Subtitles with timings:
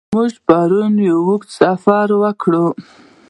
[0.15, 2.53] موږ پرون یو اوږد سفر وکړ.